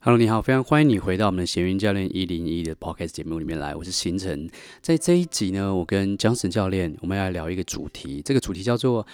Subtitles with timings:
[0.00, 3.74] Hello，你好，非常欢迎你回到我们的闲云教练一零一的 Podcast 节目里面来。
[3.74, 4.48] 我是行程，
[4.80, 8.22] 在这一集呢，我跟 Johnson 教练，我们要来聊一个主题。
[8.24, 9.04] 这个主题叫做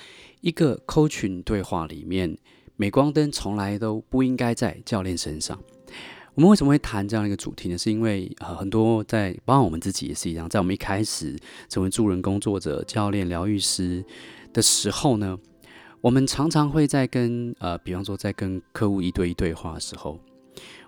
[0.43, 2.37] 一个 Coaching 对话里面，
[2.77, 5.59] 镁光灯从来都不应该在教练身上。
[6.35, 7.79] 我们为什么会谈这样一个主题呢？
[7.79, 11.35] 是因为呃，很多在，包括我们自己也是一样，在我们一开始
[11.71, 14.05] 成为助人工作者、教练、疗愈师
[14.53, 15.39] 的时候呢，
[16.03, 20.21] 我们常常会在跟呃，比方说在跟客户一对一对话的时候。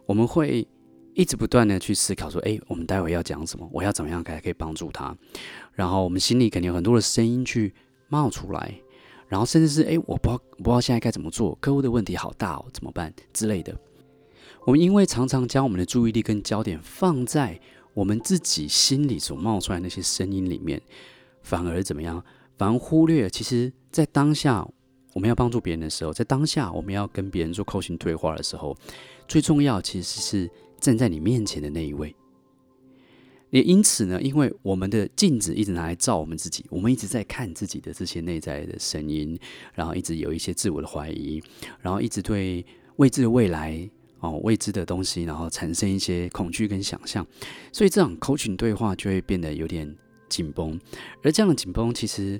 [0.06, 0.66] 我们会
[1.14, 3.68] 一直不断的去思考说，诶，我们待会要讲什么？
[3.72, 5.16] 我要怎么样才可以帮助他？
[5.72, 7.74] 然后我们心里肯定有很多的声音去
[8.08, 8.74] 冒出来，
[9.28, 11.56] 然后甚至是，诶，我不知道，不知道现在该怎么做？
[11.60, 13.76] 客户的问题好大哦，怎么办之类的？
[14.64, 17.60] 我们因为常常将我们的注意力跟焦点放在
[17.94, 20.80] 我们自己心里所冒出来那些声音里面，
[21.42, 22.22] 反而怎么样？
[22.58, 24.66] 反而忽略了，其实，在当下
[25.16, 28.76] 我们要帮助别人的时候，在当下我们要跟别人做 coaching 对话的时候。
[29.26, 32.14] 最重要其实是站在你面前的那一位。
[33.48, 39.38] 也因此呢，因为我们的镜子一直拿来照我们自己，我们一直在看自己的这些内在的声音，
[39.72, 41.42] 然后一直有一些自我的怀疑，
[41.80, 42.62] 然后一直对
[42.96, 43.88] 未知的未来
[44.20, 47.26] 哦，未知的东西，然后产生一些恐惧跟想象，
[47.72, 49.96] 所以这种 coaching 对话就会变得有点
[50.28, 50.78] 紧绷。
[51.22, 52.38] 而这样的紧绷，其实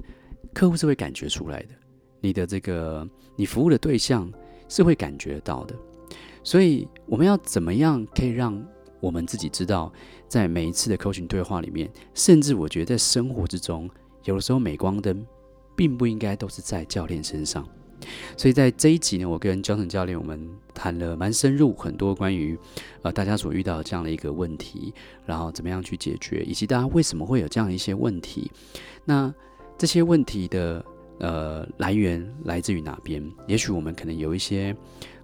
[0.52, 1.68] 客户是会感觉出来的，
[2.20, 4.30] 你的这个你服务的对象
[4.68, 5.74] 是会感觉到的。
[6.42, 8.64] 所以我们要怎么样可以让
[9.00, 9.92] 我们自己知道，
[10.28, 13.90] 在每一次的 coaching 对话里面，甚至我觉得在生活之中，
[14.24, 15.26] 有的时候镁光灯
[15.74, 17.66] 并不应该都是在教练身上。
[18.36, 22.56] 所以在这一集呢，我跟 Johnson 教练我们谈了蛮深入，很多关于
[23.02, 24.92] 呃大家所遇到的这样的一个问题，
[25.24, 28.50] 然后怎么样去解决，以及大家为什么会有这样一些问题。
[29.04, 29.34] 那
[29.78, 30.84] 这些问题的
[31.20, 33.22] 呃来源来自于哪边？
[33.46, 34.76] 也许我们可能有一些。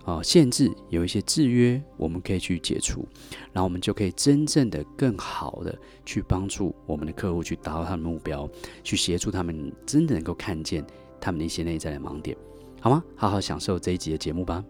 [0.05, 3.07] 啊，限制有一些制约，我们可以去解除，
[3.53, 8.51] 然后我们就可以真正的、更好的去帮助我们的客户去达到他的目标，
[8.83, 10.85] 去协助他们真的能够看见
[11.21, 12.37] 他们的一些内在的盲点，
[12.81, 13.05] 好吗？
[13.15, 14.65] 好好享受这一集的节目吧。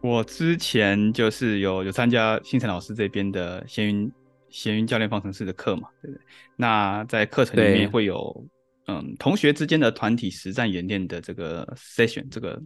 [0.00, 4.12] 我之前就是有有参加星辰老师这边的闲云
[4.50, 6.26] 闲云教练方程式的课嘛，对不对？
[6.56, 8.46] 那在课程里面会有。
[8.88, 12.62] 嗯，同学之间的团体实战演练的这个 session 这个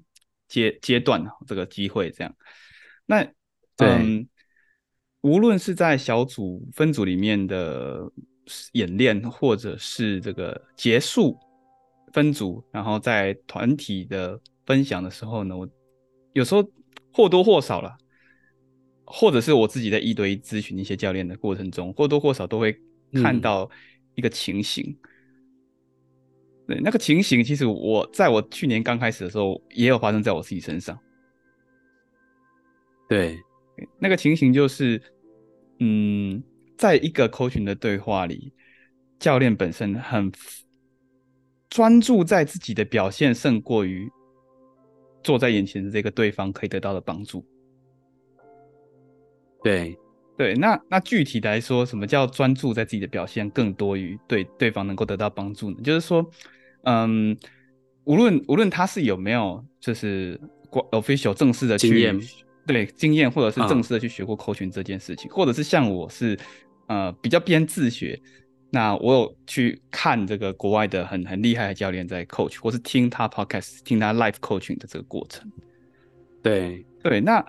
[0.49, 2.37] 阶阶段这个机会这样，
[3.07, 3.27] 那
[3.79, 4.29] 嗯，
[5.23, 8.03] 无论是在小组分组里面的
[8.73, 11.39] 演练，或者是这个结束
[12.13, 15.67] 分组，然后在团体的分享的时候呢，我
[16.35, 16.63] 有时候
[17.15, 17.97] 或多或少了，
[19.13, 22.79] 或者是我自己在一对一咨询一些教练的过程中，或多或少都会
[23.15, 23.69] 看到
[24.15, 24.85] 一个情形。
[24.87, 25.07] 嗯
[26.71, 30.97] 对，那个情形，其实我在我去年刚开始的时候，也有发生在我自己身上。
[33.09, 33.37] 对，
[33.99, 35.03] 那个情形就是，
[35.81, 36.41] 嗯，
[36.79, 38.53] 在一个 coaching 的对话里，
[39.19, 40.31] 教练本身很
[41.69, 44.09] 专注在自己的表现，胜过于
[45.25, 47.45] 坐在眼前的这个对方可以得到的帮助。
[49.63, 49.99] 对，
[50.37, 55.77] 对，那那具体来说，什么叫专注在自己的表现，更多于对对方能够得到帮助呢？
[55.83, 56.29] 就是说。
[56.85, 57.37] 嗯，
[58.05, 62.21] 无论无论他是有没有就是 official 正式的去经验，
[62.67, 66.39] 对经验，或者是正式的去学过 coaching 这件事情，嗯、或者是像我是
[66.87, 68.19] 呃比较偏自学，
[68.71, 75.47] 那我有去看这个国外的很很厉害的教练在 coach，或是听他 podcast，听他 live coaching 的这个过程。
[76.43, 77.45] 对对，那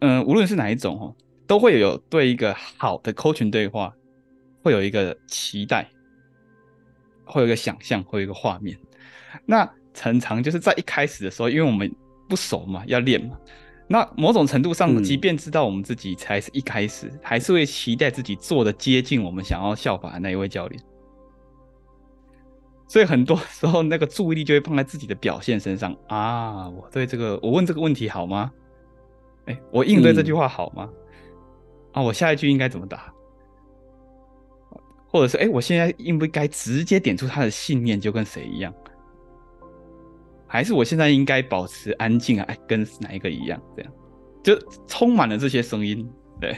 [0.00, 1.14] 嗯、呃，无论是哪一种哦，
[1.46, 3.92] 都会有对一个好的 coaching 对话
[4.62, 5.88] 会有一个期待。
[7.28, 8.78] 会有一个想象，会有一个画面。
[9.44, 11.92] 那常常就是在一开始的时候，因为我们
[12.28, 13.36] 不熟嘛，要练嘛。
[13.88, 20.80] 那某种程度上，即便知道我们自己才是一开始，嗯、还是会期待自己做的接近我们想要效法的那一位教练。
[22.86, 26.68] 所以很多时候，那个注意力就会放在自己的表现身上啊。
[26.68, 28.52] 我对这个，我问这个问题好吗？
[29.46, 30.88] 哎，我应对这句话好吗？
[30.92, 30.98] 嗯、
[31.92, 33.12] 啊，我下一句应该怎么答？
[35.08, 38.74] 或者是哎、欸，我现在应不应该直接点出他的信念，就跟谁一样？
[40.46, 42.44] 还是我现在应该保持安静啊？
[42.48, 43.60] 哎，跟哪一个一样？
[43.76, 43.92] 这样
[44.42, 46.06] 就充满了这些声音。
[46.40, 46.56] 对，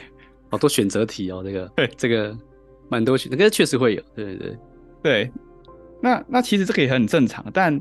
[0.49, 2.37] 好多选择题哦，这个对，这个
[2.89, 4.01] 蛮多选，这个确实会有。
[4.15, 4.57] 对对对，
[5.03, 5.31] 对。
[6.01, 7.79] 那那其实这个也很正常，但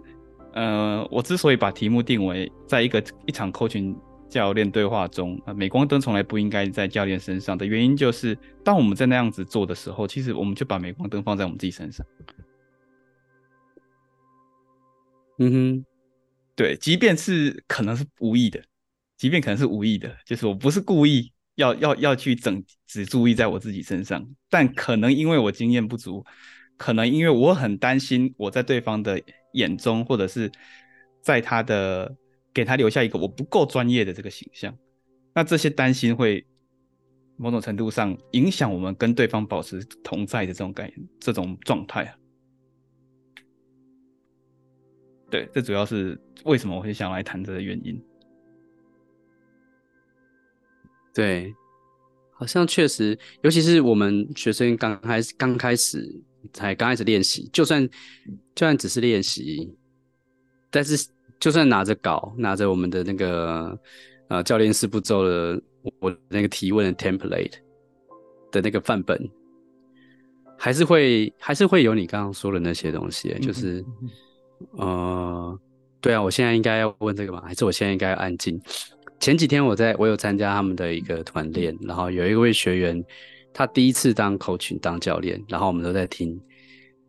[0.52, 3.96] 呃，我之所以把题目定为在一个一场 coaching。
[4.28, 12.06] 教练对话中，啊，镁光灯从来不应该在教练身上的原因，就是当我们在那样子做的时候，其实我们就把镁光灯放在我们自己身上。
[15.38, 15.84] 嗯哼，
[16.56, 18.62] 对，即便是可能是无意的，
[19.16, 26.24] 即便可能是无意的，就是我不是故意要要要去整只注意在我自己身上，但可能因为我经验不足，
[26.76, 29.20] 可能因为我很担心我在对方的
[29.52, 30.50] 眼中，或者是
[31.22, 32.14] 在他的
[32.52, 34.76] 给他留下一个我不够专业的这个形象，
[35.34, 36.44] 那这些担心会
[37.36, 40.90] 某种程度上影响我们跟对方保持同在的这种感
[41.20, 42.14] 这种状态啊。
[45.30, 48.02] 对，这主要是为什么我会想来谈这个原因。
[51.12, 51.54] 对，
[52.32, 56.22] 好像确实，尤其是我们学生刚开始刚开始
[56.52, 57.86] 才刚开始练习，就算
[58.54, 59.76] 就算只是练习，
[60.70, 63.78] 但是就算拿着稿，拿着我们的那个
[64.28, 65.60] 呃教练四步骤的
[66.00, 67.54] 我那个提问的 template
[68.50, 69.18] 的那个范本，
[70.56, 73.84] 还是会还是会有你刚刚说的那些东西，就是。
[74.72, 75.56] 呃，
[76.00, 77.40] 对啊，我现在应该要问这个吗？
[77.46, 78.60] 还是我现在应该要安静？
[79.20, 83.04] 前几天我在我有参加他们的一个团练，然后有一位学员，
[83.54, 86.36] 他第一次当 coach 当教练，然后我们都在听，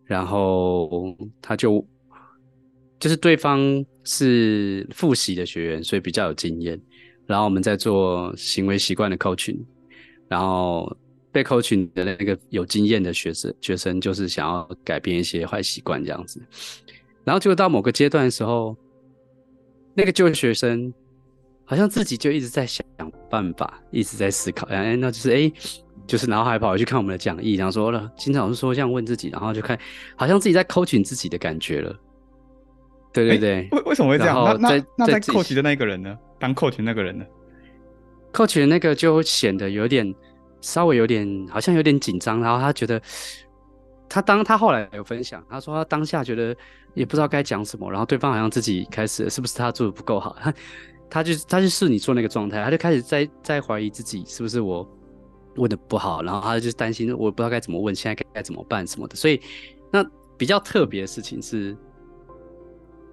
[0.05, 1.83] 然后他就
[2.99, 6.81] 就是对方是复习的学员，所以比较有经验，
[7.27, 9.59] 然后我们在做行为习惯的 coaching，
[10.27, 10.91] 然后
[11.31, 16.41] 被 coaching 的那个有经验的学生学生就是想要改变一些坏习惯这样子。
[17.23, 18.75] 然后结果到某个阶段的时候，
[19.93, 20.91] 那个旧学生
[21.63, 22.83] 好像自己就一直在想
[23.29, 24.65] 办法，一直在思考。
[24.69, 25.51] 哎，那就是哎，
[26.07, 29.79] 就是然后还跑回去看我们的讲义，然后说了，经常是说这样问自己，然后就看
[30.15, 31.95] 好像自己在 coaching 自己的感觉了。
[33.11, 34.57] 对对对，为为什么会这样？
[34.59, 36.17] 那那那在 coach 的那个人呢？
[36.37, 37.25] 当 coach 那个人呢
[38.33, 40.13] ？coach 的那个就显得有点
[40.61, 43.01] 稍微有点好像有点紧张，然后他觉得。
[44.11, 46.55] 他当他后来有分享，他说他当下觉得
[46.95, 50.53] 也不知道该讲什么，然后对方好像自己开始是不是他做的不够好，他
[51.11, 54.83] 他就他就是你做那个状态，他就开始在在怀疑自己是不是我
[55.57, 59.39] 问的不好，然后他就担心我不知道该怎么问，现在该怎么办什么的，所以
[59.91, 60.03] 那
[60.39, 61.77] 比较特别的事情是。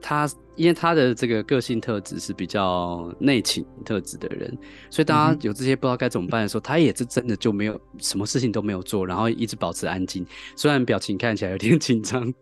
[0.00, 4.56] 他因为他的这个个性特质是比较内倾特质的人，
[4.88, 10.24] 所以当他有这些不知道该怎么办的时候，嗯、他也是真的就没有什么事情都没有做，然后一直保持安静，
[10.56, 12.22] 虽然表情看起来有点紧张。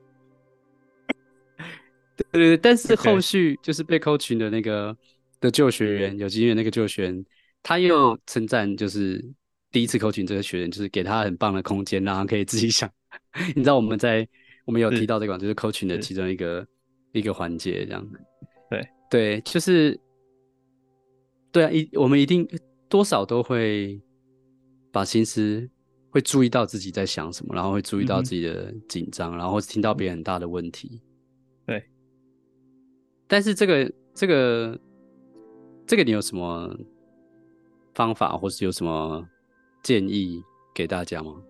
[2.17, 4.97] 对对对，但是后续就是被 coaching 的那个
[5.41, 7.25] 的旧学员，有经验那个旧学员，
[7.63, 9.25] 他又称赞就是
[9.73, 12.89] 第一次 coaching 这个学员，就是给他很棒的空间，然后可以自己想。
[13.57, 14.29] 你知道我们在
[14.65, 16.65] 我们有提到这个，就是 coaching 的其中一个。
[17.15, 18.07] 一个环节这样，
[18.69, 19.99] 对对，就是，
[21.53, 22.45] 对啊，一我们一定
[22.89, 24.03] 多少都会
[24.91, 25.71] 把心思
[26.11, 31.01] 会注意到自己在想什么，然后会注意到自己的紧张，嗯、然后听到别人很大的问题，
[31.65, 31.83] 对。
[33.29, 34.81] 但是这个这个
[35.87, 36.77] 这个你有什么
[37.95, 39.25] 方法，或是有什么
[39.85, 40.43] 建议
[40.75, 41.41] 给大家吗？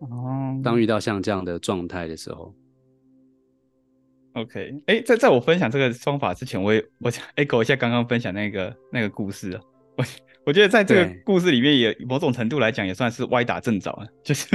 [0.00, 2.52] 哦、嗯，当遇到像这样的状态的时候。
[4.34, 9.60] OK，哎、欸，在在我分享这个方法之前，我也我想 echo 一下刚刚分享那个那个故事啊。
[9.96, 10.04] 我
[10.46, 14.04] 我觉得在这个故事里面，也某种程度来讲，也算是歪打正着啊。
[14.24, 14.48] 就是，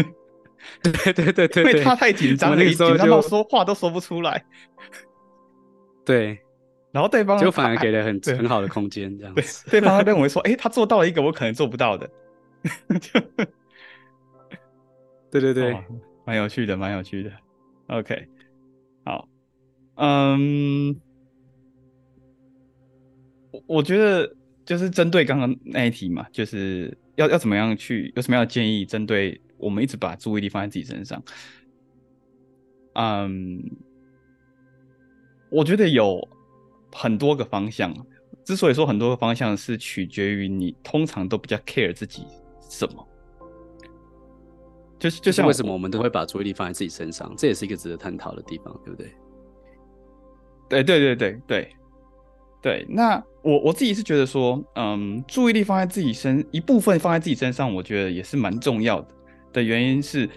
[0.83, 4.43] 对对对对，因为他太紧张了，那个时候紧张到说话都说不出来。
[6.03, 6.37] 对，
[6.91, 9.65] 然后对方就反而给了很很好的空间，这样子。
[9.69, 12.09] 对，对方认为说，哎、欸，他做到了一个我可能做不到的。
[15.31, 15.77] 对对对，
[16.25, 17.31] 蛮有趣的，蛮有趣的。
[17.87, 18.38] OK，好。
[20.01, 20.95] 嗯，
[23.51, 28.85] 我我觉得就是针对刚刚那一题嘛，就是要要怎么样去，有什么样的建议？
[28.85, 31.21] 针对我们一直把注意力放在自己身上，
[32.93, 33.61] 嗯，
[35.49, 36.25] 我觉得有
[36.93, 37.93] 很多个方向。
[38.45, 42.25] 之所以说很多个方向，是取决于你通常都比较 care 自己
[42.69, 43.05] 什么。
[44.97, 49.11] 就是就像为什么我们都会把注意力放在自己身上，这也是一个值得探讨的地方，对不对？
[50.69, 51.69] 对对对对对
[52.61, 59.07] 对，那我我自己是觉得说，嗯，注意力放在自己身一部分放在自己身上，我觉得也是蛮重要的。
[59.53, 60.29] 的原因是，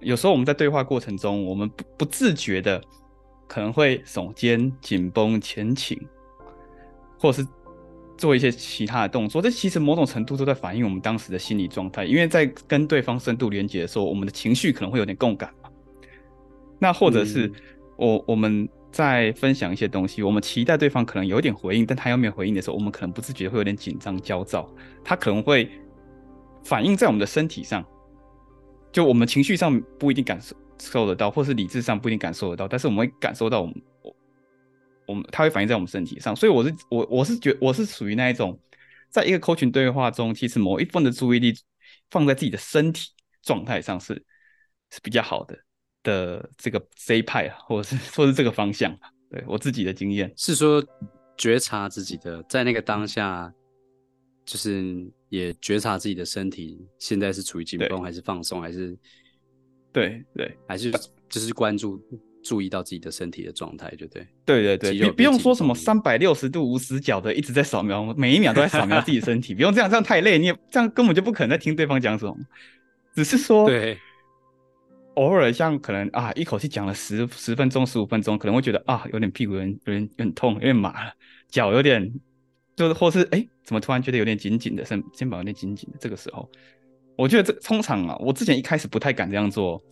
[0.00, 2.80] 有时候我们在对话过程中，我们不不自觉的
[3.48, 6.00] 可能会耸肩、紧绷、前倾，
[7.18, 7.48] 或者是
[8.16, 9.42] 做一些其他的动作。
[9.42, 15.68] 这其实某种程度都在反映我们当时的心理状态，因为在跟对方深度连接的时候，我们的情绪可能会有点共感嘛。
[16.78, 17.52] 那或者是
[17.96, 18.68] 我、嗯、我们。
[18.90, 24.68] 在分享一些东西，我们期待对方可能有点回应，但他又没有回应的时候，我们可能不自觉会有点紧张、焦躁。
[25.04, 25.70] 他可能会
[26.64, 27.84] 反映在我们的身体上，
[28.90, 33.74] 就我们情绪上不一定感受受得到，或是理智上不一定感受得到，但是我们会感受到我们
[35.06, 38.58] 我们它会反映在我们身体上，所以我是我我是觉我是属于那一种，
[39.10, 41.54] 在一个 coaching 对话中，其实某一部分的注意力
[42.10, 43.10] 放在自己的身体
[43.42, 44.14] 状态上是
[44.90, 45.58] 是比较好的
[46.08, 48.96] 的这个这一派啊，或者是或是这个方向，
[49.30, 50.82] 对我自己的经验是说
[51.36, 53.52] 觉察自己的在那个当下，
[54.44, 58.96] 就是也觉察自己的身体现在是处于紧绷还是放松还是
[59.92, 60.90] 对对还是
[61.28, 62.02] 就是关注。
[62.40, 64.26] 注意到自己的身体的状态，就对。
[64.46, 72.34] 对对对，不不用说什么三百六十度无死角的一直在扫描，每一秒都在扫描自己身体，不用这样，这样太累，你也这样根本就不可能在听对方讲什么。
[73.14, 73.98] 只是说，对，
[75.18, 81.12] 偶尔像可能啊，一口气讲了十十分钟、十五分钟，可能会觉得啊，有点屁股有点有点有点痛，有点麻了，
[81.48, 82.08] 脚有点
[82.76, 85.98] 就是或是哎，怎么突然觉得有点紧紧的，身肩膀有点紧紧的。
[85.98, 86.48] 这个时候，
[87.16, 89.82] 我觉得这通常啊，我之前一开始不太敢这样做。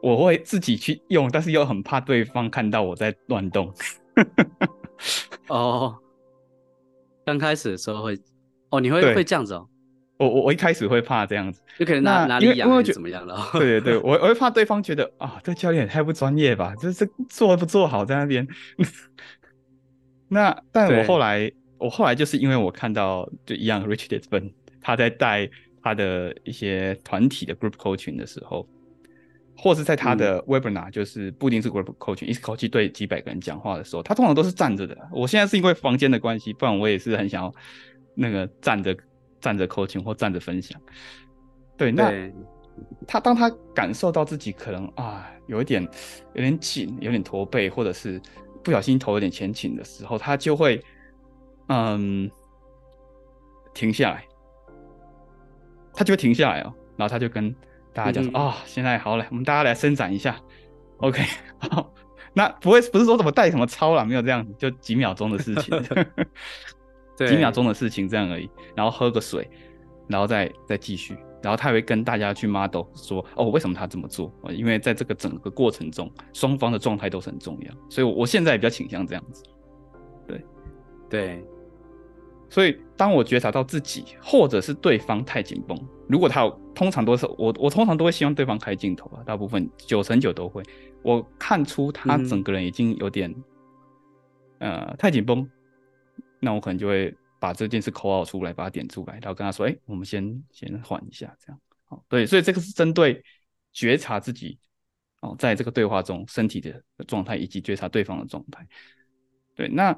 [0.00, 3.72] 我会自己去用，但是又很怕对方看到我在乱动。
[5.48, 5.96] 哦，
[7.24, 8.16] 刚开始的时候会，
[8.70, 9.68] 哦，你会会这样子哦。
[10.18, 13.48] 我我我一开始会怕这样子，就可能哪哪里痒怎么样了。
[13.52, 18.46] 对对对， 我我会怕对方觉得啊，这教练也太不专业吧，就是做不做好在那边。
[20.28, 25.48] 那但我后来我后来就是因为我看到就一样，Rich Desmond 他在带
[25.82, 28.68] 他的一些团体的 group coaching 的时候。
[29.60, 34.96] 或是在他的 webinar，就是不一定是 group coaching，一口气对几百个人讲话的时候，他通常都是站着的。
[35.10, 37.52] 我现在是因为房间的关系，不然我也是很想要
[38.14, 38.96] 那个站着
[39.40, 40.80] 站着 coaching 或站着分享。
[41.76, 42.12] 对，那
[43.06, 45.82] 他当他感受到自己可能啊有一点
[46.34, 48.20] 有点紧，有点驼背，或者是
[48.62, 50.82] 不小心头有点前倾的时候，他就会
[51.68, 52.30] 嗯
[53.74, 54.24] 停下来，
[55.94, 57.54] 他就会停下来哦，然后他就跟。
[57.94, 58.46] 大家讲说啊、嗯。
[58.50, 60.38] 哦，现在好了，我们大家来伸展一下
[60.98, 61.20] ，OK，
[61.58, 61.92] 好，
[62.32, 65.74] 那不会不是说怎么带什么操啦，没有这样子，就几秒钟的事情，
[67.26, 68.48] 几秒钟的事情这样而已。
[68.74, 69.48] 然后喝个水，
[70.06, 74.32] 然后再再继续，然后他会跟大家去 model 说，哦，为什么他这么做？
[74.50, 79.42] 因为在这个整个过程中，双方的状态都是很重要，所以我现在也比较倾向这样子，
[80.26, 80.44] 对，
[81.08, 81.44] 对。
[82.50, 90.62] 所以，当我觉察到自己或者是对方太紧绷，如果他有通常都是我，我通常都会希望对方开镜头啊，大部分九成九都会。
[91.02, 93.30] 我看出他整个人已经有点，
[94.60, 95.46] 嗯、呃，太紧绷，
[96.40, 103.22] 那我可能就会把这件事 call out 出来，把它点出来，然后跟他说：“哎、欸，我们先先缓一下，这样。”好，对，所以这个是针对
[103.72, 104.58] 觉察自己
[105.20, 108.66] 哦，在这个对话中身体的状态，以及觉察对方的状态。
[109.54, 109.96] 对，那。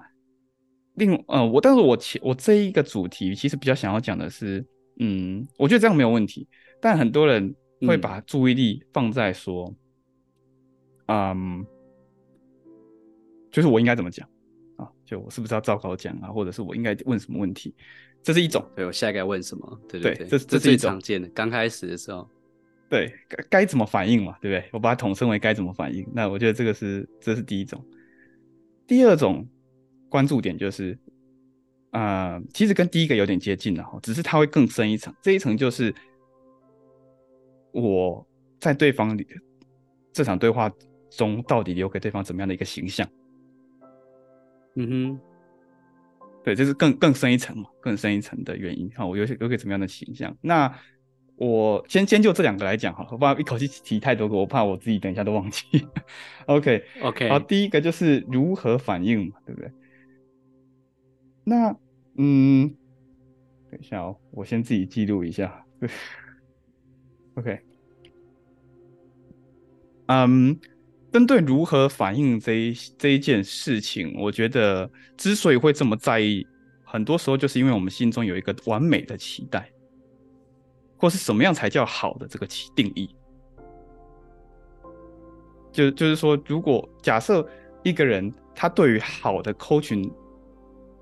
[0.95, 4.63] 另呃，我但是我前我这一个主题其实比较想要讲的是，
[4.99, 6.47] 嗯，我觉得这样没有问题，
[6.81, 7.55] 但很多人
[7.87, 9.73] 会把注意力放在说，
[11.07, 11.67] 嗯，嗯，
[13.53, 14.30] 就是我应该怎么讲啊？
[15.11, 16.29] 就我是不是要照稿讲啊？
[16.29, 17.75] 或者是我应该问什么问题？
[18.23, 19.81] 这是一种，对，我下一个要问什么？
[19.89, 22.29] 对对对，对，这这是最常见的，刚开始的时候，
[22.89, 24.37] 对，该该怎么反应嘛？
[24.41, 24.71] 对不对？
[24.73, 26.07] 我把它统称为该怎么反应。
[26.15, 27.85] 那我觉得这个是这是第一种，
[28.87, 29.47] 第二种。
[30.11, 30.99] 关注点就是，
[31.91, 35.15] 啊、呃，其实跟第一个有点接近了哈，只是它会更深一层。
[35.23, 35.95] 这一层就是
[37.71, 38.27] 我
[38.59, 39.25] 在对方里
[40.13, 40.69] 这场对话
[41.11, 43.09] 中到底留给对方怎么样的一个形象？
[44.81, 45.21] 嗯哼，
[46.43, 48.91] 对，这是更更深一层嘛，更深一层的原因。
[48.95, 50.35] 好，我有留给怎么样的形象？
[50.41, 50.75] 那
[51.37, 55.65] 我先先就这两个来讲哈，我不然一口气提太多个，我怕我自己等一下都忘记。
[56.47, 59.71] OK OK，好，第一个就是如何反应嘛，对不对？
[61.45, 61.77] 那，
[62.17, 62.75] 嗯，
[63.71, 65.65] 等一下哦，我先自己记录一下。
[65.81, 65.89] 对，
[67.37, 67.61] OK，
[70.07, 70.59] 嗯，
[71.13, 76.47] 针对如何反映这一这一件事情，我觉得之所以会这么在意，
[76.85, 79.69] 很多时候就是因为我们心中有一个完美的期待，
[80.97, 83.15] 或是什么样才叫好的这个期定义。
[85.73, 87.47] 就就是说，如果假设
[87.83, 90.13] 一个人他对于好的 coaching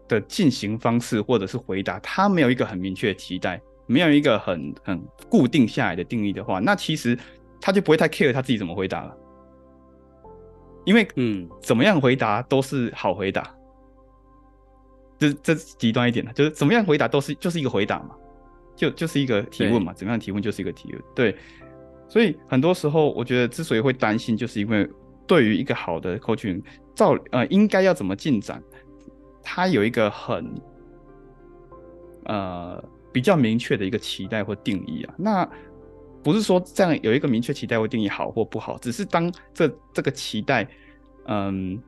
[0.06, 7.18] 的进行方式或者是回答，他没有一个很明确的期待，没有一个很很固定下来的定义的话，那其实
[7.60, 9.16] 他就不会太 care 他自己怎么回答了，
[10.88, 13.54] 因为嗯，怎么样回答都是好回答，
[15.18, 18.14] 这这极端一点的，就是怎么样回答都是就是一个回答嘛，
[18.75, 21.37] 就就是一个提问嘛，怎么样提问就是一个提问，对，
[22.09, 24.88] 所以很多时候我觉得之所以会担心，就是因为
[25.26, 26.62] 对于一个好的 coaching
[26.95, 28.62] 照呃应该要怎么进展。
[29.50, 30.61] 他有一个很，
[32.25, 35.14] 呃，比较明确的一个期待或定义啊。
[35.16, 35.50] 那
[36.22, 40.68] 不是说这样有一个明确期待会定义好或不好，只是当这这个期待，
[41.26, 41.80] 嗯，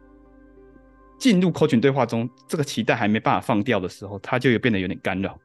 [1.19, 5.39] 进入 coaching 对话中，这个期待还没办法放掉的时候，它就有变得有点干扰。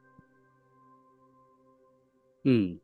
[2.44, 2.78] 嗯，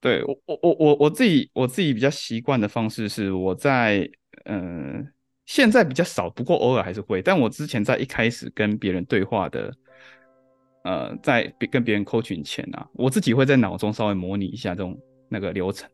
[0.00, 4.08] 对我我我我我自己我自己比较习惯的方式是，我在
[4.44, 5.06] 嗯、呃，
[5.44, 7.20] 现在比较少，不过偶尔还是会。
[7.20, 9.70] 但我之前在一开始跟别人对话的，
[10.86, 14.96] 呃，在跟别人 coaching 前啊，我自己会在脑中稍微模拟一下这种
[15.28, 15.90] 那个流程。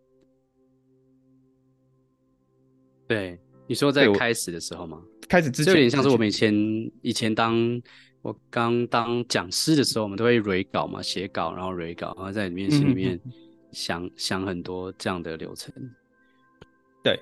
[3.08, 5.02] 对，你说在开始的时候吗？
[5.30, 6.54] 开始之前，就有点像是我们以前
[7.00, 7.80] 以前当
[8.20, 13.18] 我刚当讲师的时候，我们都会 re 稿嘛，写稿，然后 re 稿，然后在里面心里面
[13.70, 15.72] 想、嗯、想很多这样的流程。
[17.02, 17.18] 对，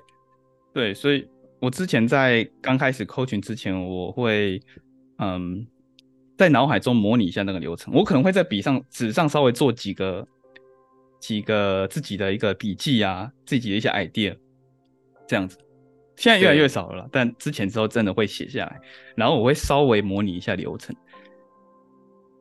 [0.73, 1.25] 对，所以
[1.61, 4.61] 我之前在刚开始 coaching 之前，我会
[5.19, 5.65] 嗯，
[6.41, 7.93] 在脑海中模拟一下那个流程。
[7.93, 10.27] 我可能会在笔上、纸上稍微做几个
[11.19, 14.35] 几个自己的一个笔记啊，自己的一些 idea，
[15.27, 15.55] 这样子。
[16.15, 18.81] 现在越来越少了，但之前之后真的会写下来，
[19.15, 20.95] 然后我会稍微模拟一下流程，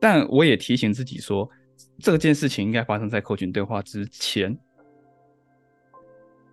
[0.00, 1.46] 但我也提醒自己说，
[1.98, 4.58] 这件事情应该发生在 coaching 对话之前。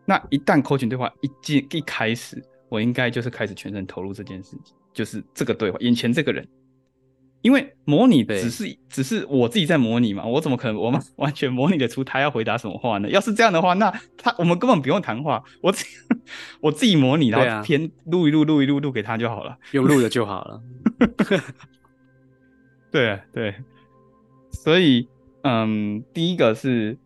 [0.04, 6.46] 那一旦 coaching 对话一进一开始，我应该就是开始全身投入这件事情，就是这个对话，眼前这个人。
[7.42, 13.10] 因为模拟只是只是我自己在模拟嘛，我怎么可能我们完全模拟得出他要回答什么话呢？
[13.10, 15.90] 要是这样的话，那他我们根本不用谈话，我自己
[16.60, 20.62] 我自己模拟，然后偏录一录录一录录给他就好了，用录的就好了。
[22.92, 23.56] 对对，
[24.52, 25.08] 所以
[25.44, 26.98] 嗯，第一个是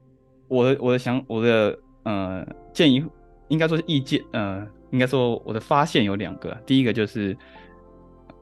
[0.48, 3.04] 我的我的想我的呃建议，
[3.50, 7.38] 应该说是意见，呃，应该说我的发现有两个，第一个就是。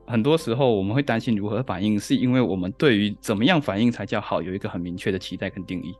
[0.09, 5.95] 很多时候我们会担心如何反应，是因为我们对于怎么样反应才叫好有一个很明确的期待跟定义。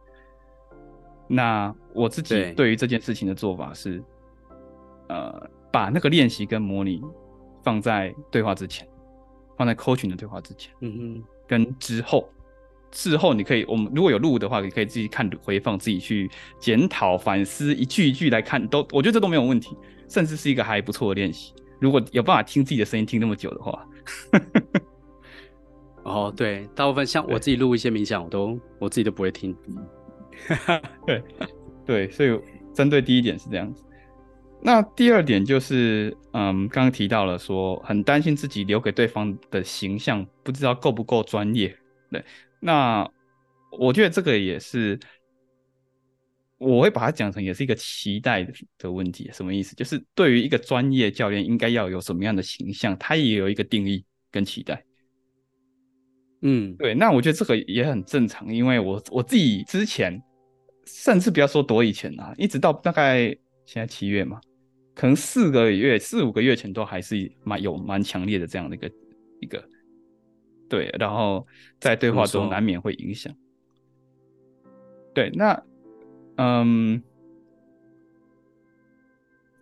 [1.28, 4.04] 那我自己对于这件事情的做法是，
[5.10, 7.00] 呃，把那个练习跟模拟
[7.64, 8.88] 放在对话之前，
[9.56, 12.28] 放在 coaching 的对话之前，嗯哼，跟之后，
[12.92, 16.28] 事后你可以，我们如果有录的话，你可以自己看回放，自己去
[16.60, 21.54] 检讨反思，一句一句来看，都我觉得这都没有问题，甚至是一个还不错的练习。
[21.80, 23.88] 如果有办法听自己的声音听那么久的话。
[26.04, 29.56] 哦，对，大部分像我自己录一些冥想，我都我自己都不会听。
[31.06, 31.24] 对，
[31.86, 32.40] 对，所以
[32.74, 33.84] 针对第一点是这样子。
[34.62, 41.74] 那第二点就是，嗯，刚刚提到了说，很担心自己留给对方的形象不知道够不够专业。
[42.12, 42.24] 对，
[42.60, 43.08] 那
[43.78, 45.00] 我觉得这个也是，
[46.60, 49.30] 我会把它讲成也是一个期待的问题。
[49.34, 49.76] 什么意思？
[49.76, 54.06] 就是对于一个专业教练应该要有什么样的形象，他也有一个定义。
[54.32, 54.86] 跟期待，
[56.44, 60.22] 嗯，对，那我觉得这个也很正常，因为我我自己之前，
[60.86, 63.26] 甚至不要说多以前啊，一直到大概
[63.66, 64.40] 现在七月嘛，
[64.94, 68.92] 可能四个月、四五个月前都还是蛮有蛮强烈的这样的一个
[69.42, 69.68] 一个，
[70.70, 71.44] 对，然后
[71.80, 73.36] 在对话中难免会影响，
[75.12, 75.60] 对，那
[76.42, 77.04] 嗯，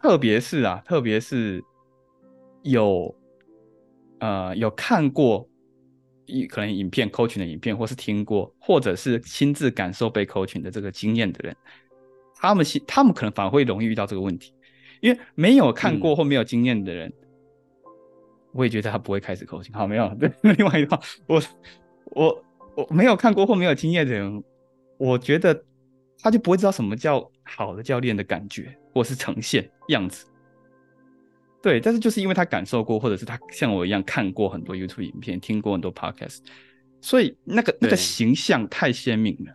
[0.01, 1.63] 特别是啊，特别是
[2.63, 3.13] 有。
[4.19, 5.47] 呃，有看过
[6.25, 11.55] 一可能影片 coaching 的影片，或是听过，或者是亲自感受被 coaching 的这个经验的人，
[12.33, 14.51] 他们心他们可能反而会容易遇到这个问题，
[15.01, 17.93] 因为没有看过或没有经验的人，嗯，
[18.53, 19.71] 我也觉得他不会开始 coaching。
[19.71, 21.39] 好，没有， 对，另外一套，我
[22.05, 22.43] 我
[22.75, 24.43] 我没有看过或没有经验的人，
[24.97, 25.63] 我觉得
[26.21, 30.25] 他就不会知道什么叫好的教练的感觉，或是呈现样子。
[31.61, 36.39] 对，但是就是因为他感受过，或者是他像我一样看过很多 YouTube 影片，听过很多 Podcast，
[37.01, 39.53] 所以那个那个形象太鲜明了。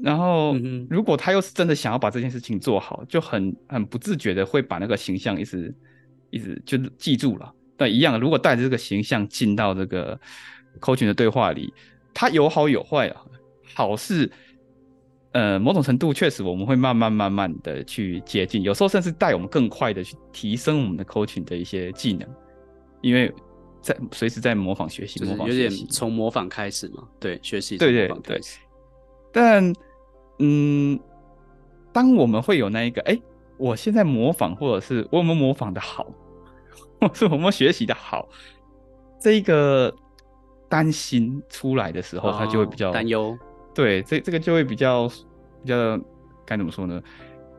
[0.00, 0.54] 然后，
[0.88, 5.74] 如果他又是真的想要把这件事情做好，就很很不自觉的会把那个形象一直
[6.30, 7.52] 一直就记住了。
[7.76, 10.18] 但一样，如果带着这个形象进到这个
[10.80, 11.74] Coaching 的对话里，
[12.14, 13.20] 他有好有坏啊。
[13.72, 14.30] 好是。
[15.36, 22.28] 呃，某种程度确实我们会慢慢慢慢的去接近，有时候甚至带我们更快的去提升我们的 coaching 的一些技能，
[23.02, 23.34] 因为
[23.82, 28.40] 在随时在模仿学习，模仿学习，有点从模仿开始嘛，对，学习对对对。
[29.32, 29.72] 但
[30.38, 30.96] 嗯，
[31.92, 33.20] 当我们会有那一个，哎，
[33.56, 36.06] 我现在模仿，或者是我有没有模仿的好，
[37.00, 38.28] 或是我们学习的好，
[39.20, 39.92] 这一个
[40.68, 43.36] 担心出来的时候，他就会比较担忧。
[43.74, 45.98] 对，这这个就会比较比较
[46.44, 47.02] 该怎么说呢？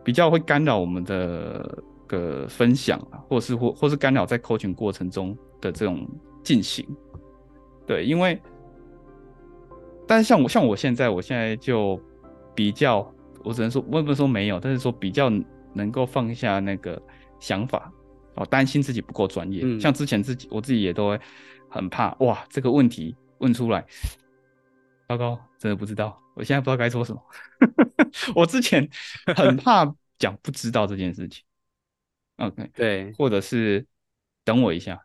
[0.03, 6.07] 比较会干扰我们的个分享啊，或是或或是干扰在 coaching 过程中的这种
[6.43, 6.87] 进行。
[7.87, 8.39] 对，因为，
[10.07, 11.99] 但是像我像我现在，我现在就
[12.53, 13.11] 比较，
[13.43, 15.31] 我只能说，我也不能说没有，但是说比较
[15.73, 17.01] 能够放下那个
[17.39, 17.91] 想法
[18.35, 19.61] 哦，担心自己不够专业。
[19.63, 21.19] 嗯、像之前自己我自己也都会
[21.67, 23.85] 很怕哇，这个问题问出来，
[25.07, 27.21] 糟糕，真的不知道，我现在不知道该说什么。
[28.35, 28.87] 我之前
[29.35, 29.85] 很怕
[30.17, 31.43] 讲不知道这件事情。
[32.37, 33.85] OK， 对，或者是
[34.43, 34.99] 等我一下，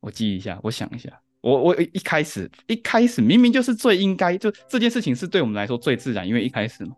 [0.00, 1.20] 我记一下，我想一下。
[1.40, 6.96] 我我一开始一开始明明就是最应该，就这件事情是对我们来说最自然，因为一开始嘛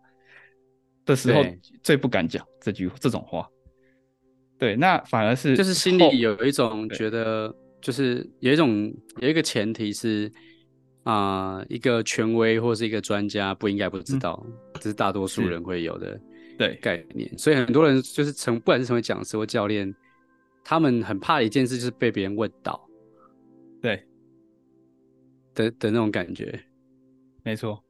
[1.05, 1.45] 的时候
[1.83, 3.49] 最不敢讲这句这种话。
[4.57, 10.33] 对，那反而是就是心里有一种觉得，就是有一种有一个前提是
[11.07, 16.21] 啊、呃，一个权威或是一个专家不应该不知道，这、嗯、是大多数人会有的
[16.59, 17.33] 对概念。
[17.39, 19.95] 所以很多人就是成不管是成为讲师或教练，
[20.63, 22.87] 他们很怕的一件事就是被别人问到。
[23.81, 24.03] 对。
[25.55, 26.63] 的的那种感觉，
[27.43, 27.83] 没错，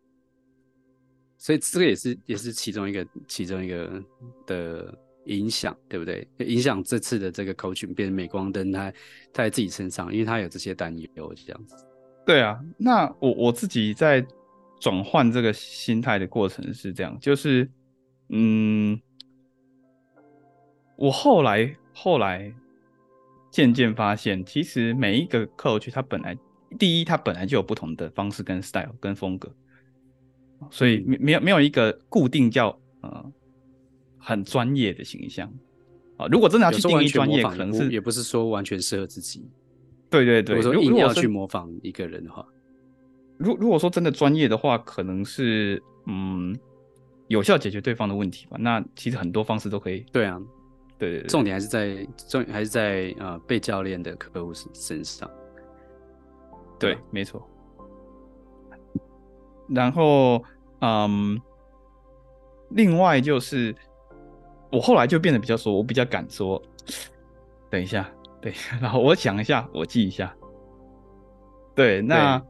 [1.37, 4.00] 所以这个也是也是其中一个其中一个
[4.46, 6.24] 的影响，对不对？
[6.38, 8.88] 影响这次的这个 coaching 变成镁光灯，他
[9.33, 11.74] 他在自己身上，因为他有这些担忧，这样子。
[12.26, 14.26] 对啊，那我我自己在
[14.80, 17.70] 转换这个心态的过程是这样，就是
[18.28, 19.00] 嗯，
[20.96, 22.52] 我后来后来
[23.50, 26.36] 渐渐发现，其实每一个 coach 他本来。
[26.80, 29.48] 第一，他本来就有不同的方式跟 style 跟风格，
[30.68, 33.32] 所以没没有没有一个固定叫呃
[34.18, 35.50] 很专业的形象
[36.16, 36.26] 啊。
[36.26, 39.48] 如果真的要去定义专业，可能是也不是说完全适合自己。
[40.09, 42.47] 对对对，如果硬要去模仿一个人的话，
[43.38, 46.57] 如果如果说真的专业的话，可能是嗯
[47.29, 48.57] 有效解决对方的问题吧。
[48.61, 50.05] 那其实很多方式都可以。
[50.12, 50.40] 对啊，
[50.99, 55.31] 对对对，重点还是在重点还是在呃被教练的客户身上。
[56.79, 57.47] 对，对没错。
[59.69, 60.40] 然后，
[60.81, 61.40] 嗯，
[62.71, 63.75] 另外就是，
[64.71, 66.62] 我后来就变得比较说，我比较敢说，
[67.69, 68.09] 等一下，
[68.46, 70.32] 对， 然后我想一下，我记一下。
[71.74, 72.46] 对，那对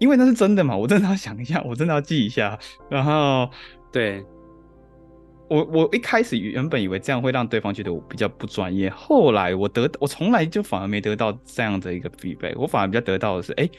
[0.00, 2.58] 因为那是真的嘛，我真的要想一下，我真的要记一下。
[2.90, 3.48] 然后，
[3.90, 4.22] 对。
[5.48, 13.70] 我我一开始原本以为这样会让对方觉得我比较不专业，后来我得我从来就反而没得到这样的一个 feedback，我反而比较得到的是，哎、欸，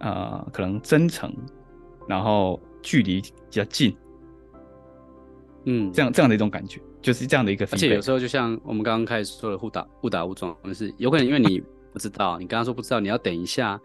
[0.00, 1.34] 呃，可能真诚，
[2.06, 3.96] 然后距离比较近，
[5.64, 7.64] 嗯，这样这样的一种感觉，就是这样的一个。
[7.70, 11.62] 而且有时候就像我们刚刚开始说的误打误打误撞，就是有可能因为你
[11.92, 13.80] 不知道，你刚刚说不知道，你要等一下，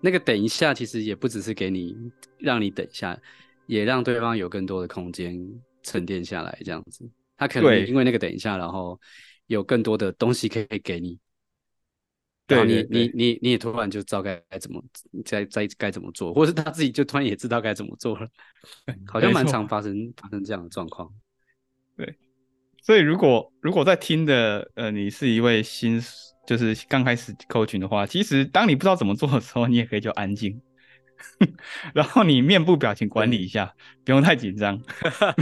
[0.00, 1.96] 那个等一下其实也不只是给你
[2.38, 3.18] 让你等一下，
[3.66, 5.36] 也让对方有更多的空间。
[5.80, 9.00] 沉淀下来，这样子，他可能因为那个等一下，然后
[9.46, 11.18] 有更多的东西可以给你，
[12.46, 14.84] 对，你你你你也突然就知道该该怎么
[15.24, 18.28] 该该该怎么做，或是他自己就突然也知道该怎么做了，
[19.10, 21.10] 好像蛮常发生发生这样的状况。
[21.96, 22.14] 对，
[22.88, 26.02] 所以如果如果在听的呃，你是一位新
[26.46, 30.58] 就是刚开始 coaching 的话，其实当你不知道怎么做的时候，你也可以就安静。
[31.92, 33.70] 然后你面部表情管理一下，
[34.06, 34.80] 不用太紧张，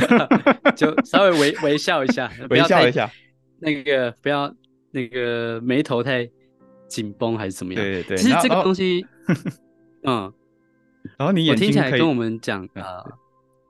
[0.74, 3.08] 就稍微微微笑一下，微笑一下，
[3.60, 4.52] 那个不要
[4.90, 6.28] 那个眉头太
[6.88, 7.80] 紧绷还是怎么样？
[7.80, 9.06] 对对对，其实这个东西，
[10.02, 10.32] 嗯，
[11.16, 13.04] 然后你眼睛听起来跟我们讲啊，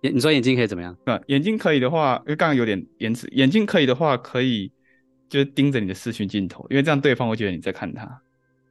[0.06, 0.96] 眼你说眼睛可以怎么样？
[1.04, 4.70] 对，眼睛可以的话，因为刚刚有点延迟，眼睛可以的话，可以
[5.28, 8.22] 就是盯着你的视讯镜头，因为这样对方会觉得你在看他，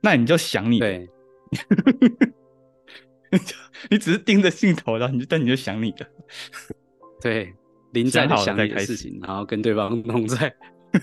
[0.01, 1.07] 那你就想你对。
[3.89, 6.07] 你只是盯着镜头，然后你就但你就想你的，
[7.21, 7.53] 对，
[7.91, 10.53] 临在想你的事情，然后跟对方弄在，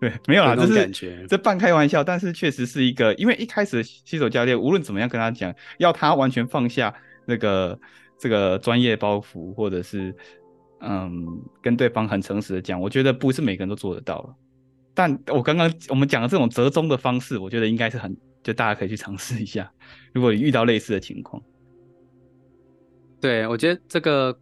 [0.00, 7.78] 对，没有啦，这是感觉，这半开玩笑，但是确实是一个，因为一开始新手教练无论怎么样跟他讲，要他完全放下那个
[8.18, 10.14] 这个专业包袱，或者是
[10.80, 14.34] 嗯跟对方很诚实的讲，我觉得不是每个人都做得到了。
[14.94, 18.16] 但我刚刚我们讲的这种折中的方式，我觉得应该是很。
[18.42, 19.68] 就大家可以去尝试一下，
[20.12, 21.42] 如果你遇到类似的情况。
[23.20, 24.38] 对，我觉得这个，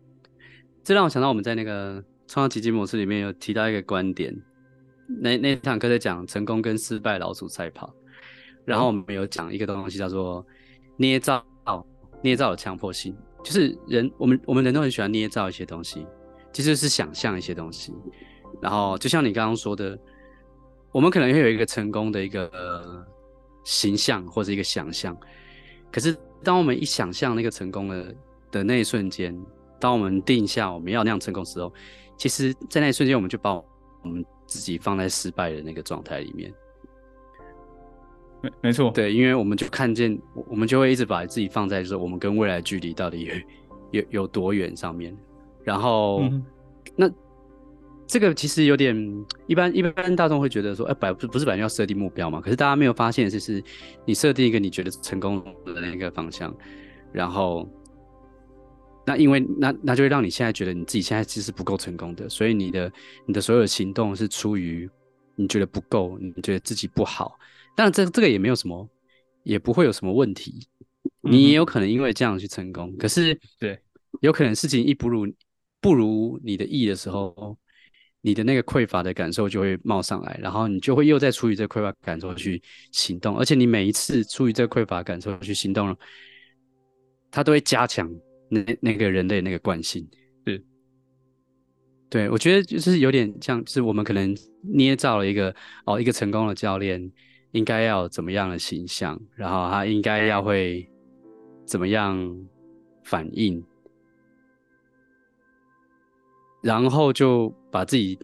[0.83, 4.37] 这让我想到我们在那个创造奇迹模式里面有提到一个观点，
[5.09, 7.95] 那那堂课在讲成功跟失败老鼠赛跑，
[8.67, 10.47] 然后我们有讲一个东西叫做
[10.99, 11.43] 捏造，
[12.23, 16.05] 捏造的强迫性，就是人我们我们人都很喜欢捏造一些东西，
[16.53, 17.95] 其实是想象一些东西，
[18.61, 19.97] 然后就像你刚刚说的，
[20.91, 22.47] 我们可能会有一个成功的一个。
[22.49, 23.07] 呃
[23.67, 25.17] 形象或者一个想象，
[25.91, 28.15] 可是当我们一想象那个成功的
[28.51, 29.35] 的那一瞬间，
[29.81, 31.73] 当我们定下我们要那样成功时候，
[32.19, 33.65] 其实，在那一瞬间，我们就把我
[34.05, 36.53] 们自己放在失败的那个状态里面。
[38.45, 43.25] 没没错，对，因为我们就看见，我们就会一直把自己放在说我们跟未来距离到底
[43.91, 45.17] 有有有多远上面，
[45.63, 46.45] 然后、嗯、
[46.95, 47.11] 那
[48.07, 48.95] 这个其实有点
[49.47, 52.39] 一般，一般大众会觉得说，哎，不不不是本来要设定目标嘛？
[52.39, 53.65] 可是大家没有发现，就是
[54.05, 56.55] 你设定一个你觉得成功的那个方向，
[57.13, 57.67] 然后
[59.07, 62.93] 那因为那那就会让你现在觉得你自己现在其实不够成功的，所以你的
[63.25, 64.87] 你的所有的行动是出于
[65.35, 67.39] 你觉得不够，你觉得自己不好。
[67.75, 68.89] 当然，这这个也没有什么，
[69.43, 70.69] 也不会有什么问题。
[71.21, 73.81] 你也有可能因为这样去成功，嗯、可是对，
[74.21, 75.27] 有可能事情一不如
[75.81, 77.57] 不如你的意的时候。
[78.27, 82.59] 你的那个匮乏的感受就会冒上来，然后你就会又再出于这匮乏感受去
[82.91, 85.95] 行动，而且你每一次出于这匮乏感受去行动了，
[87.31, 88.11] 它都会加强
[88.49, 90.09] 那那个人类那个惯性。
[90.47, 90.65] 是，
[92.09, 97.13] 对，我觉得就是有点像，就是我们可能捏造了一个哦，一个成功的教练
[97.55, 100.87] 应该要怎么样的形象，然后他应该要会
[101.65, 102.37] 怎么样
[103.05, 103.65] 反应。
[106.61, 108.19] 然后就把自己，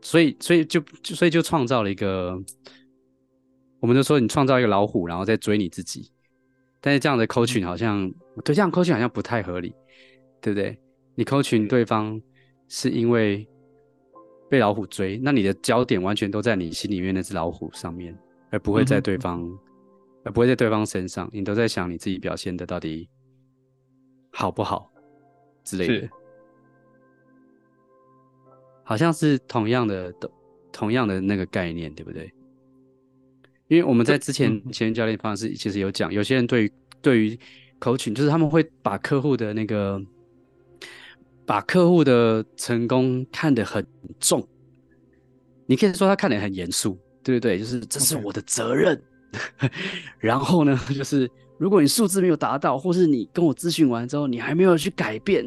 [0.00, 2.36] 所以所以就所以就创造了一个，
[3.78, 6.10] 我们就说你创造一个老虎，然后再追你自己。
[6.80, 8.10] 但是这样的 coaching 好像，
[8.42, 9.72] 对，这样 coaching 好像不太合理，
[10.40, 10.76] 对不对？
[11.14, 12.20] 你 coaching 对方
[12.66, 13.46] 是因为
[14.50, 18.18] 被老虎追，那你的焦点完全都在你心里面那只老虎上面，
[18.52, 19.58] 而不会在对方，嗯、
[20.24, 23.08] 而不会在对方身上，你都在想你自己表现的到底
[24.30, 24.92] 好不好
[25.64, 26.08] 之类的。
[28.84, 30.14] 好像是同样的，
[30.70, 32.32] 同样的那个概念，对不对？
[33.68, 37.38] 因为我们在之前前任教练方式其实有讲，有些人对于对于
[37.80, 39.98] coaching，就是他们会把客户的那个，
[41.46, 43.86] 把客户的成功看得很
[44.20, 44.46] 重。
[45.64, 47.58] 你可以说他看得很严肃，对不对？
[47.58, 49.00] 就是这是我的责任。
[50.18, 55.44] 然后呢，就是如果你数字没有达到，或是你跟我咨询完之后，你还没有去改变。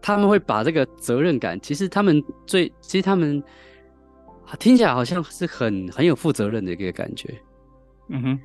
[0.00, 3.42] 他们会把这个责任感，其实他们最，其实他们
[4.58, 7.34] 听起来好像是很很有负责任的一个感觉，
[8.08, 8.40] 嗯哼。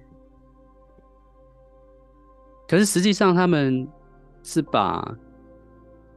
[2.67, 3.88] 可是实际上他们
[4.41, 5.15] 是把，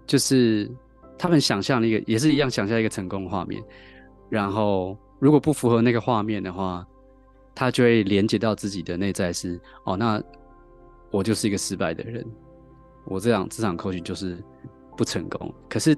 [0.07, 0.71] 就是
[1.19, 3.63] 他们想象的一个，也是一样想象一个成功画面，
[4.31, 6.87] 然后如果不符合那个画面的话，
[7.55, 10.23] 他就会连接到自己的内在是，哦，那
[11.11, 12.25] 我就是一个失败的人，
[13.05, 14.43] 我这样这场 coaching 就是。
[14.99, 15.95] 不成功，可是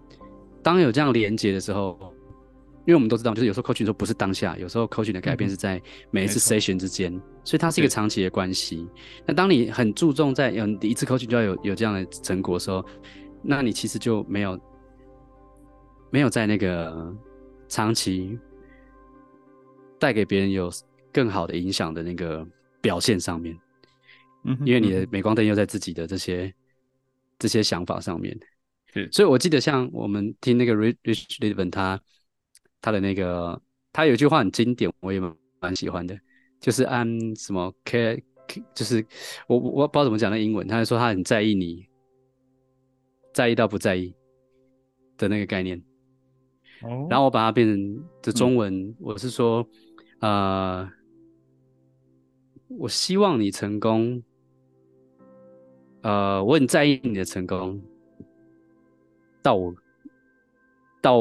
[0.60, 1.96] 当有这样连接的时候，
[2.84, 8.88] 因为我们都知道，就是有时候 coaching 说不是当下，有时候 coaching 的改变是在每一次 session 之间，嗯、所以它是一个长期的关系。
[9.24, 12.84] 那当你很注重在有一次 coaching 就要有有这样的成果的时候，
[13.40, 14.58] 那你其实就没有
[16.10, 17.14] 没有在那个
[17.68, 18.36] 长期
[19.98, 20.70] 带给别人有
[21.12, 22.46] 更好的影响的那个
[22.80, 23.56] 表现上面，
[24.44, 26.52] 嗯，因为你的镁光灯又在自己的这些
[27.38, 28.38] 这些想法上面。
[29.12, 32.00] 所以，我记得像我们听那个 Rich Litvin 他
[32.80, 33.60] 他的那个，
[33.92, 36.18] 他有一句话很经典，我也蛮蛮喜欢的，
[36.58, 37.06] 就是按
[37.36, 38.20] 什么 care，
[38.74, 39.04] 就是
[39.46, 41.86] 我我不知道怎么讲那英文，他就说他很在意你，
[43.32, 44.12] 在意到不在意
[45.16, 45.80] 的那个概念。
[46.82, 47.06] 哦。
[47.10, 49.64] 然后我把它变成的中文，我是说，
[50.20, 50.90] 呃，
[52.68, 54.22] 我希望你成功，
[56.02, 57.80] 呃，我很在意你的成功。
[59.40, 59.74] 到我，
[61.00, 61.16] 到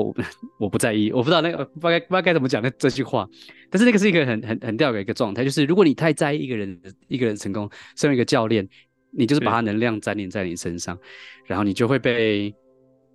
[0.58, 3.30] 我 不在意，我不知道那个不该不知道该怎么讲那这句话，
[3.70, 8.68] 但是那个是一个很很很吊诡的一个状态，就是如果你太在意一个人一个人成功，身为一个教练，
[9.12, 10.98] 你就是把他能量粘连在你身上，
[11.46, 12.54] 然后你就会被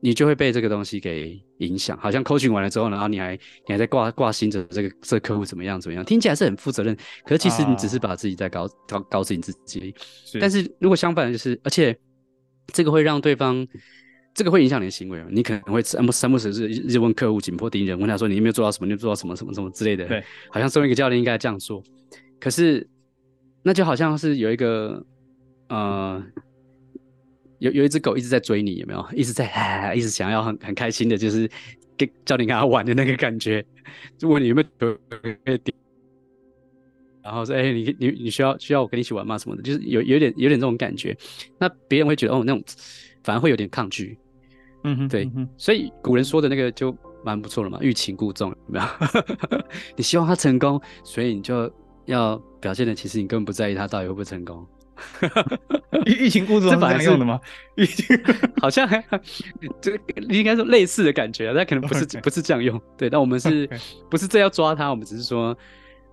[0.02, 3.34] 你就会被这个东西给影响，好像 coaching 完了之后，然后你还
[3.66, 9.94] 你还在挂挂心着这个这个客户怎么样怎么样，听起来是很负责任，可是其实你只是把自己在搞搞搞死你自己，
[10.40, 11.96] 但是如果相反的就是，而且
[12.72, 13.66] 这个会让对方。
[14.34, 20.06] 这个会影响你的行为，你可能会三不三不时是一直问客户紧迫盯人，问他说你有没有做到什么，你有做到什么什么什么之类的。
[20.06, 21.82] 对，好像身为一个教练应该这样做。
[22.40, 22.88] 可是，
[23.62, 25.04] 那就好像是有一个
[25.68, 26.24] 呃，
[27.62, 29.06] 有有一只狗一直在追你，有没有？
[29.14, 31.48] 一直在啊，一直想要很很开心的，就是
[31.96, 33.64] 跟叫你跟他玩的那个感觉。
[34.18, 34.68] 就问你有没有
[35.08, 35.72] 可以点，
[37.22, 39.38] 然后说哎，你你你需要需要我跟你一起玩吗？
[39.38, 41.16] 什么的，就是有有点有点这种感觉。
[41.56, 42.60] 那别人会觉得哦，那种
[43.22, 44.18] 反而会有点抗拒。
[44.82, 46.92] 嗯哼，对，所以古人说的那个就
[47.24, 48.84] 蛮不错了嘛，欲擒故纵，有没有？
[49.96, 51.72] 你希望他成功，所以你就
[52.06, 54.66] 要表现的，其实你根本不在意他到底会不会成功。
[56.06, 57.40] 欲欲擒故纵是这样用的吗？
[57.76, 58.06] 欲擒
[58.60, 58.88] 好像
[59.80, 59.98] 这个
[60.30, 62.80] 应该说类似的感觉啊，但可能不是.不是这样用。
[62.96, 63.68] 对，但我们是
[64.10, 64.90] 不是这要抓他？
[64.90, 65.56] 我们只是说，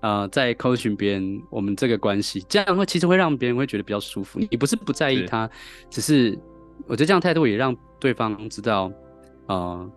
[0.02, 4.40] 呃，在 coaching 别人，我们这个关系这样会其实会让别人会觉得比较舒服。
[4.52, 5.50] 你不是不在意他，
[5.90, 6.40] 是只是
[6.88, 7.76] 我觉得这样态度也让。
[8.02, 8.90] 对方知道，
[9.48, 9.92] 呃，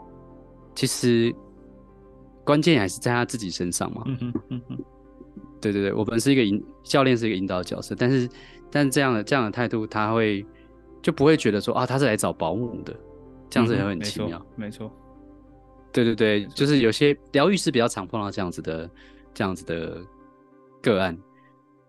[0.74, 1.32] 其实
[2.44, 4.02] 关键还是在他自己身上嘛。
[5.60, 8.28] 对对对，我们是一个引教练，是一个引导角色，但是
[8.72, 10.44] 但是这样的这样的态度，他会
[11.02, 12.92] 就不会觉得说啊，他是来找保姆的，
[13.50, 14.44] 这样子也会很奇妙。
[14.56, 14.90] 没错，
[15.92, 18.90] 对对对，就是有些疗愈师比较常碰到这样子的
[19.34, 20.00] 这样子的
[20.80, 21.16] 个案，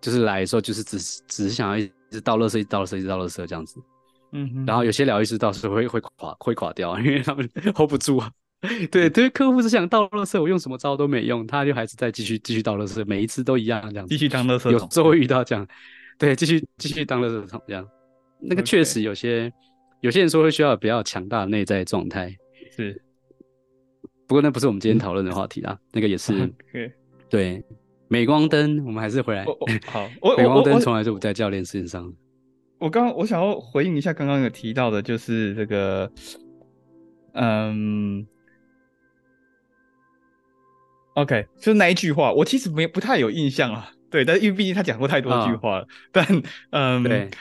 [0.01, 3.79] 就是来的时候就是只是只是想要一直倒垃圾，一直倒垃圾，一直倒垃圾这样子。
[4.33, 8.29] 嗯哼，然后有些疗愈师倒是会会垮会垮掉，因为他们 hold 不住啊。
[8.89, 14.71] 对 对，客户是想倒垃圾，我用什么招都没用，他就还是在继续继续倒垃圾，每一次都一样这样子，继续当垃圾。
[14.71, 15.67] 有时候会遇到这样，
[16.17, 17.87] 对，继续继续当垃圾桶这样。
[18.39, 19.51] 那个确实有些
[20.01, 22.35] 有些人说会需要比较强大的内在状态，
[22.75, 23.01] 是。
[24.25, 26.51] 不过那不是我们今天讨论的话题啦，嗯、那个也是。
[27.29, 27.63] 对，
[28.07, 29.43] 镁光灯，我们还是回来。
[29.43, 32.13] 哦哦、好，镁光灯从来就不在教练身上。
[32.79, 36.11] 我刚我想要回应一下刚刚有提到的，就是这个，
[37.33, 38.27] 嗯
[41.15, 43.91] ，OK，就是那一句话，我其实没不太有印象啊。
[44.13, 45.83] 对，但是因为毕竟他讲过太多句话了。
[45.83, 47.31] 哦、但嗯，对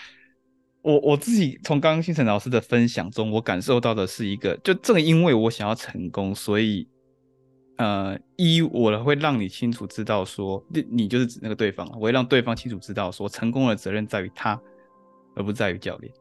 [0.81, 6.89] 我我自己从刚刚星辰老师的分享中，我感受到的是一个，就正因为我想要成功，所以
[7.77, 14.59] 呃，一我会让你清楚知道说，你你就是指那个对方，我会让对方清楚知道说，成功的责任在于他。
[15.35, 16.13] 而不在于教练。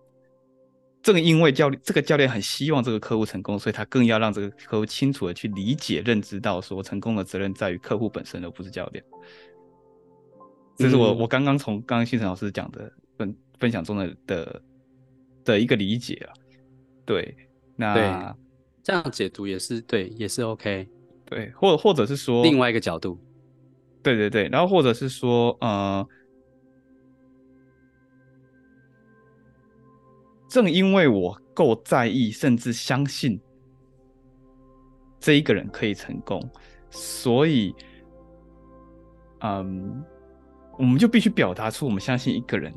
[1.04, 9.04] 正因为教练这个教练很希望这个客户成功，所以他更要让这个客户清楚的去理解、认知到说，成功的责任在于客户本身，而不是教练。
[10.82, 14.62] 这是我我刚刚从刚刚新辰老师讲的分分享中的的
[15.46, 16.34] 的一个理解啊。
[17.06, 17.36] 对，
[17.76, 18.36] 那对
[18.84, 20.88] 这样解读也是对，也是 OK。
[21.26, 23.20] 对，或或者是说另外一个角度。
[24.04, 26.08] 对对对，然后或者是说呃。
[30.50, 33.40] 正因为我够在意，甚至相信
[35.18, 36.46] 这一个人可以成功，
[36.90, 37.74] 所以，
[39.40, 40.04] 嗯，
[40.78, 42.74] 我们就必须表达出我们相信一个人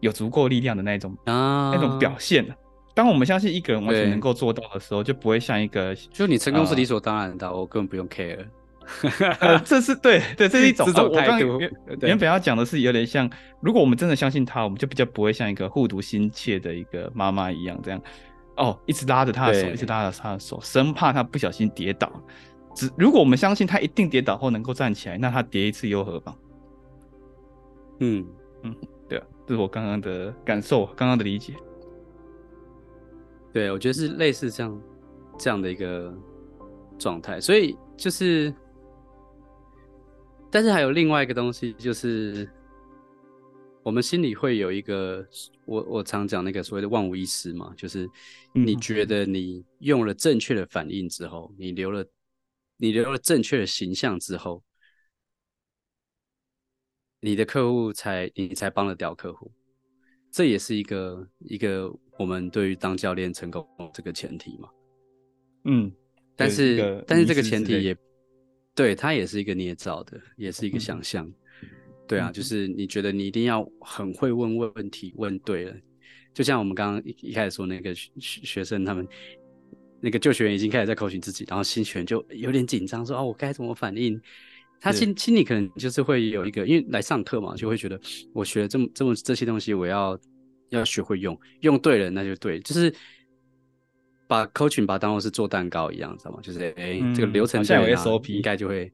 [0.00, 2.46] 有足够力量的那种啊那种表现。
[2.94, 8.46] 当我们相信一个人完全能够做到的时候，就不会像一个就你成功是理所当然的，呃、我根本不用 care。
[9.38, 11.58] 呃，这是对对，这是一种态度。
[12.00, 18.02] 原本要讲的是有点像，如果我们真的相信他，我们就比较不会像一个护犊心切的一个妈妈一样，这样
[18.56, 22.12] 哦，一直拉着他的手，一直拉着他的手，生怕他不小心跌倒。
[22.74, 26.36] 只如果我们相信他一定跌倒后能够站起来，那他跌一次又何妨？
[28.00, 28.26] 嗯
[28.62, 28.76] 嗯，
[29.08, 31.54] 对啊，这是我刚刚的感受，刚刚的理解。
[33.52, 34.82] 对，我觉得是类似这样
[35.38, 36.14] 这样的一个
[36.98, 38.52] 状态，所以就是。
[40.54, 42.46] 但是还有另外一个东西，就是
[43.82, 45.26] 我们心里会有一个，
[45.64, 48.06] 我我常讲那个所谓的万无一失嘛，就是
[48.52, 52.04] 你觉得你用了正确的反应之后，你留了
[52.76, 54.62] 你留了正确的形象之后，
[57.22, 59.50] 你的客户才你才帮得掉客户，
[60.30, 64.68] 这也是一个一个我们对于当教练成功这个前提嘛。
[65.64, 65.90] 嗯，
[66.36, 67.96] 但是但是这个前提也。
[68.74, 71.26] 对，它也是一个捏造的，也是一个想象。
[71.26, 71.68] 嗯、
[72.08, 75.76] 对啊，就是你觉得你一定要很会问问题，问对了。
[76.32, 79.06] 就像我们刚刚一一开始说那个学学生，他们
[80.00, 84.18] 那个旧学员已经开始在 coaching 自己，然后新学员就有点紧张，说：“哦，我该怎么反应？”
[84.82, 87.98] 他心心里可能就是会有一个，因为来上课嘛，就会觉得
[88.34, 90.18] 我学了这么这么这些东西，我要
[90.70, 92.92] 要学会用，用对了那就对，就是。
[94.28, 96.38] 把 coaching 把它当做是做蛋糕一样，知道吗？
[96.42, 98.90] 就是哎，这个流程下有 SOP，应该就会，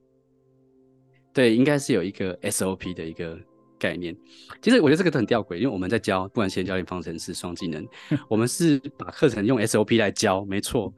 [1.33, 3.39] 对，应该是有一个 SOP 的一个
[3.79, 4.17] 概念。
[4.61, 7.87] 其实我觉得这个都很吊诡，因为我们在教，不管先教练方程式、双技能，
[8.29, 10.93] 我们是把课程用 SOP 来教，没错。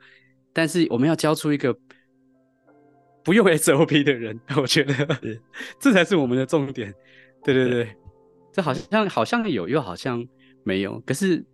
[0.55, 1.77] 但是我们要教出一个
[3.25, 4.95] 不用 SOP 的人， 我觉得
[5.79, 6.95] 这才是我们的重点。
[7.45, 7.97] 对对对，对
[8.53, 10.27] 这好像好像有，又好像
[10.65, 11.45] 没有，可是。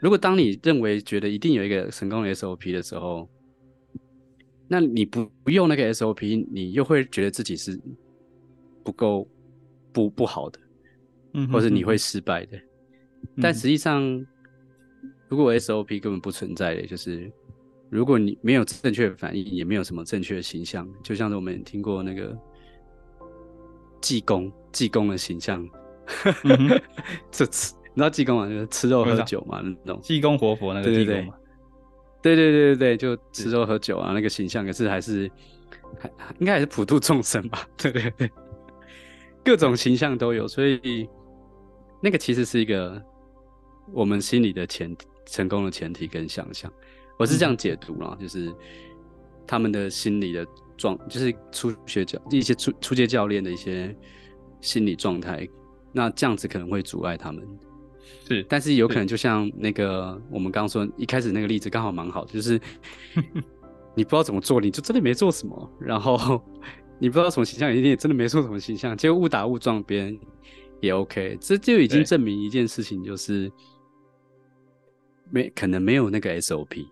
[0.00, 3.28] 如果当你认为觉得一定有一个成功的 SOP 的时候，
[4.66, 7.78] 那你不不用那个 SOP，你又会觉得自己是
[8.82, 9.28] 不够
[9.92, 10.58] 不不好的，
[11.34, 12.56] 嗯，或者你会失败的。
[12.56, 14.02] 嗯、但实际上，
[15.28, 17.30] 如果 SOP 根本不存在的，就是
[17.96, 22.36] 如果你没有正确的反应，也没有什么正确的形象，就像是我们听过那个
[24.02, 25.66] 济公，济公的形象，
[27.30, 27.74] 这次。
[27.94, 28.46] 你知道济公嘛？
[28.46, 31.34] 就是吃肉喝酒嘛，那种济公活佛那个济公嘛。
[32.20, 35.30] 对对对对对，就吃肉喝酒啊，那个形象，可是还是
[35.98, 37.66] 还应该还是普度众生吧？
[37.78, 38.30] 对对对，
[39.42, 41.08] 各种形象都有，所以
[42.02, 43.02] 那个其实是一个
[43.94, 44.94] 我们心里的前，
[45.24, 46.70] 成功的前提跟想象，
[47.18, 48.52] 我是这样解读啦，就是
[49.46, 50.46] 他们的心理的
[50.76, 53.96] 状，就是初学教一些初初阶教练的一些
[54.60, 55.48] 心理状态，
[55.92, 57.46] 那这样子可能会阻碍他们。
[58.28, 62.60] 是，但是有可能就像那个我们刚刚说一开始那个例子刚好蛮好，就是
[63.94, 66.40] 你不知道怎么做，你就真的没做什么，然后
[66.98, 70.18] 你不知道什么形象，你也真的没做什么形象，结果误打误撞，别人
[70.80, 73.50] 也 OK，这就已经证明一件事情，就是
[75.30, 76.86] 没可能没有那个 SOP。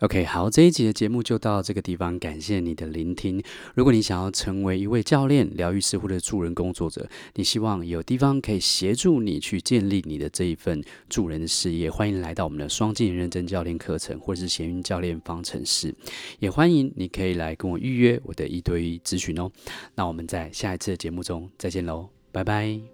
[0.00, 3.42] OK，好，这一集的节目就到这个地方，感谢你的聆听。
[3.74, 15.94] 如果你想要成为一位教练、疗愈师或者助人工作者，你希望有地方可以协助你去建立你的这一份助人的事业，欢迎来到我们的双镜人认证教练课程，或者是闲云教练方程式。
[16.38, 19.50] 也欢迎你可以来跟我预约我的一对一咨询哦。
[19.94, 22.93] 那我们在下一次的节目中再见喽，拜拜。